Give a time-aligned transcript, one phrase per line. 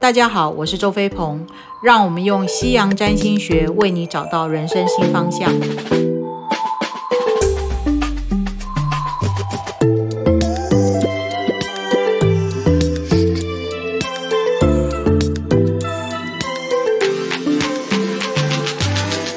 [0.00, 1.46] 大家好，我是周飞鹏，
[1.82, 5.52] 让我们用西洋占星学为你找到人生新方向。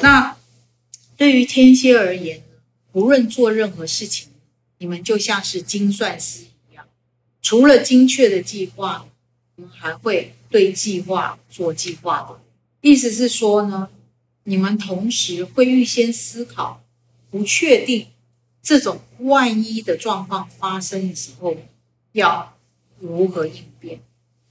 [0.00, 0.34] 那
[1.18, 2.42] 对于天蝎而言，
[2.92, 4.28] 无论做任何事情，
[4.78, 6.86] 你们就像是精算师一样，
[7.42, 9.04] 除了精确的计划，
[9.56, 12.40] 我们还会对计划做计划的。
[12.80, 13.88] 意思是说呢，
[14.44, 16.82] 你们同时会预先思考，
[17.30, 18.08] 不确定
[18.62, 21.56] 这种万一的状况发生的时候
[22.12, 22.56] 要
[22.98, 24.00] 如何应变，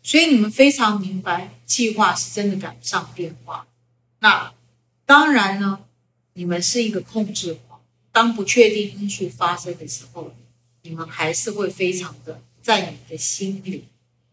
[0.02, 3.67] 所以你们非常明白计划是真的赶不上变化。
[4.20, 4.53] 那
[5.05, 5.81] 当然呢，
[6.33, 10.33] 你们是一个控制狂，当不确定因素发生的时候，
[10.83, 13.85] 你们还是会非常的在你的心里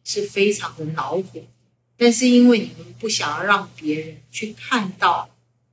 [0.04, 1.42] 是非常的恼火。
[1.96, 5.28] 但是因为你们不想要让别人去看到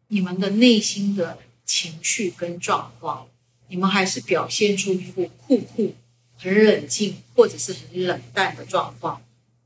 [0.10, 3.28] 你们的内心的情绪跟状况，
[3.70, 5.96] 你们还是表现出一副酷酷、
[6.38, 9.22] 很冷静或者是很冷淡的状况，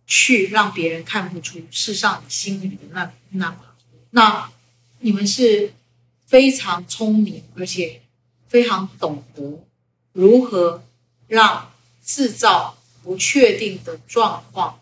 [0.05, 3.57] 去让别人看不出事实上你心里的那那
[4.11, 4.51] 那
[4.99, 5.73] 你们是
[6.27, 8.01] 非常聪明，而且
[8.47, 9.63] 非常懂得
[10.13, 10.83] 如何
[11.27, 11.71] 让
[12.03, 14.77] 制造不确定的状况。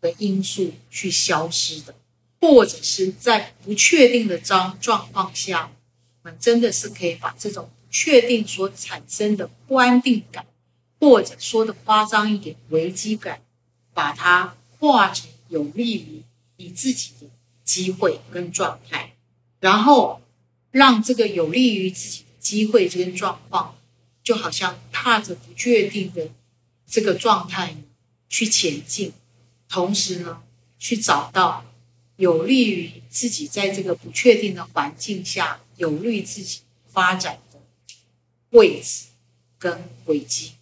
[0.00, 1.94] 的因素去消失的，
[2.38, 5.72] 或者是在不确定的状状况下，
[6.20, 10.44] 我们真的是可以把这种不确定所产生的不安定感，
[11.00, 13.40] 或者说的夸张一点危机感，
[13.94, 16.22] 把它化成有利于
[16.58, 17.26] 你自己的
[17.64, 19.14] 机会跟状态，
[19.60, 20.20] 然后
[20.70, 23.74] 让这个有利于自己的机会跟状况，
[24.22, 26.28] 就好像踏着不确定的
[26.86, 27.76] 这个状态
[28.28, 29.12] 去前进。
[29.68, 30.42] 同时呢，
[30.78, 31.64] 去找到
[32.16, 37.58] 有利于自己在这个不确定的环境下有利于自己发展的
[38.50, 39.06] 位置
[39.58, 40.52] 跟轨迹，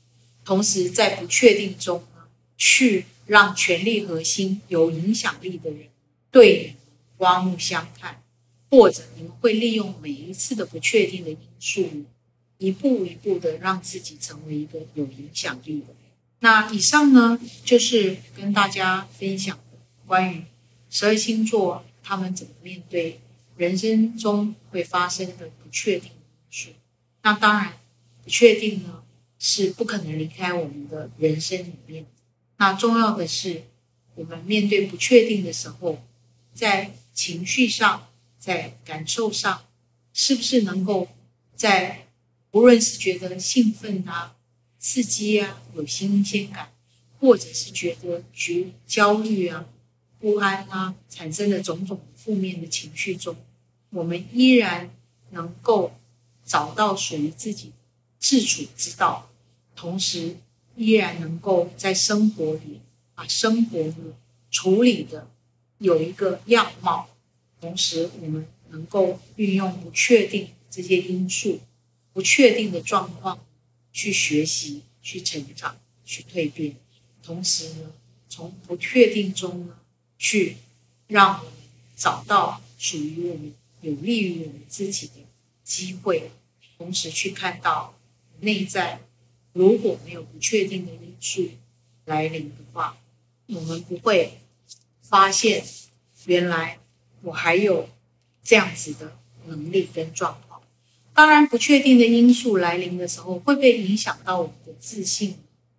[0.45, 2.23] 同时在不确定中呢，
[2.57, 5.89] 去让权力核心有影响力的人
[6.31, 6.77] 对你
[7.19, 8.23] 刮目相看，
[8.71, 11.87] 或者你们会利用每一次的不确定的因素，
[12.57, 15.89] 一步一步的让自己成为一个有影响力的。
[16.45, 20.43] 那以上呢，就是跟大家分享的关于
[20.91, 23.21] 十二星座他们怎么面对
[23.57, 26.19] 人生中会发生的不确定因
[26.51, 26.71] 素。
[27.23, 27.75] 那当然，
[28.25, 29.05] 不确定呢
[29.39, 32.07] 是不可能离开我们的人生里面。
[32.57, 33.63] 那重要的是，
[34.17, 36.03] 我们面对不确定的时候，
[36.53, 38.09] 在情绪上、
[38.41, 39.63] 在感受上，
[40.13, 41.07] 是不是能够
[41.55, 42.09] 在
[42.51, 44.35] 无论是觉得兴奋啊。
[44.83, 46.73] 刺激啊，有新鲜感，
[47.21, 49.65] 或者是觉得觉焦虑啊、
[50.19, 53.37] 不安啊，产生的种种负面的情绪中，
[53.91, 54.91] 我们依然
[55.31, 55.93] 能够
[56.45, 57.71] 找到属于自己
[58.19, 59.31] 自处之道，
[59.77, 60.35] 同时
[60.75, 62.81] 依然能够在生活里
[63.15, 64.17] 把生活呢
[64.51, 65.31] 处理的
[65.79, 67.09] 有一个样貌，
[67.61, 71.61] 同时我们能够运用不确定这些因素、
[72.13, 73.39] 不确定的状况。
[73.93, 76.77] 去学习，去成长，去蜕变，
[77.23, 77.93] 同时呢，
[78.29, 79.79] 从不确定中呢，
[80.19, 80.57] 去
[81.09, 81.53] 让我们
[81.97, 85.15] 找到属于我们、有利于我们自己的
[85.63, 86.31] 机会，
[86.79, 87.95] 同时去看到
[88.41, 89.01] 内在
[89.53, 91.51] 如果没有不确定的因素
[92.07, 92.97] 来临的话，
[93.47, 94.39] 我们不会
[95.03, 95.65] 发现
[96.25, 96.79] 原来
[97.21, 97.89] 我还有
[98.43, 99.17] 这样子的
[99.47, 100.52] 能力跟状况。
[101.15, 105.37] 当然，不确定的因素来临的时候，会不会影响到我们的自信，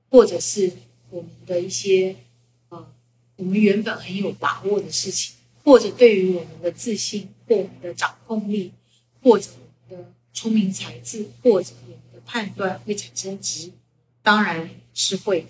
[0.10, 0.72] 或者是
[1.10, 2.16] 我们的一些
[2.70, 2.88] 呃，
[3.38, 8.72] 我们原本很有把握的事情，或者对于我们的自信或我们的掌控力，
[9.24, 9.50] 或者
[9.90, 13.74] 我们的聪明才智，或者我们的判断会产生质疑？
[14.22, 15.48] 当然是会的。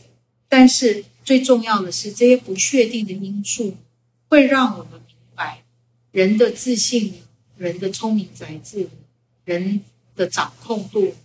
[0.47, 3.75] 但是最重要的是，这些不确定的因素
[4.29, 5.63] 会让我们明白，
[6.11, 7.15] 人的自信，
[7.57, 8.87] 人的聪明才智。
[9.45, 9.81] 人
[10.15, 11.15] 的掌控度，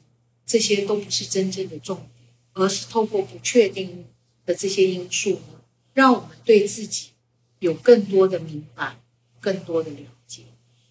[0.47, 4.06] 这些都不是真正的重点，而是透过不确定
[4.47, 5.41] 的这些因素，
[5.94, 7.11] 让我们对自己
[7.59, 8.97] 有更多的明白，
[9.41, 10.43] 更多的了解。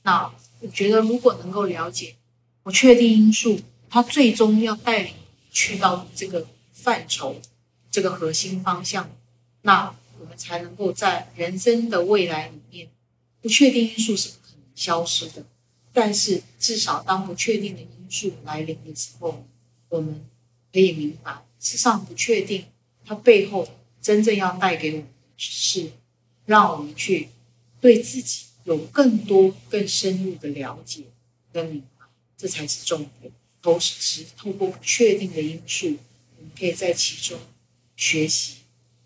[0.03, 2.15] 那我觉得，如果能够了解
[2.63, 3.59] 不确定因素，
[3.89, 5.13] 它最终要带领
[5.51, 7.41] 去到这个范畴、
[7.89, 9.09] 这个核心方向，
[9.63, 12.89] 那我们才能够在人生的未来里面，
[13.41, 15.45] 不确定因素是不可能消失的。
[15.99, 19.43] 但是，至少当不确定的因素来临的时候，
[19.89, 20.23] 我们
[20.71, 22.65] 可以明白，世上不确定，
[23.03, 23.67] 它背后
[23.99, 25.09] 真正要带给我们的
[25.39, 25.89] 是
[26.45, 27.29] 让我们去
[27.81, 31.05] 对自己有更多、更深入的了解
[31.51, 32.05] 跟明白，
[32.37, 33.33] 这才是重点。
[33.63, 35.97] 同时，透过不确定的因素，
[36.37, 37.39] 我们可以在其中
[37.95, 38.57] 学习、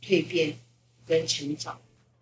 [0.04, 0.58] 蜕变
[1.08, 1.80] 跟成长。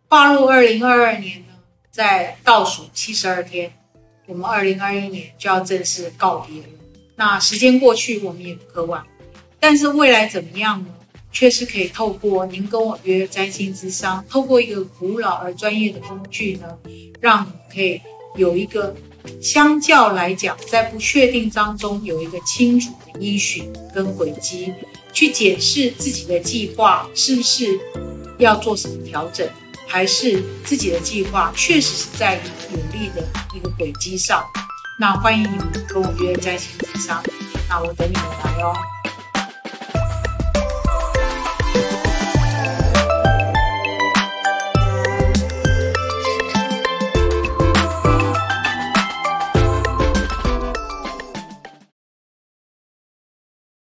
[0.09, 3.73] 跨入二零二二年呢，在倒数七十二天，
[4.29, 6.67] 我们二零二一年就要正式告别了。
[7.15, 9.07] 那时间过去，我们也不可挽回，
[9.59, 10.87] 但是未来怎么样呢？
[11.31, 16.67] 却是可以透过您跟我约占星之商，透过一个古老而专业的工具呢，
[17.19, 17.99] 让你可以
[18.35, 18.95] 有一个
[19.41, 24.71] 相较来讲，在不确定当中有一个清楚的依循跟轨迹，
[25.11, 27.79] 去检视自己的计划是不是
[28.37, 29.47] 要做什么调整，
[29.89, 32.35] 还是自己的计划确实是在
[32.71, 34.45] 有利的一个轨迹上。
[34.99, 37.23] 那欢迎你们跟我约在星之商，
[37.67, 38.73] 那我等你们来哦。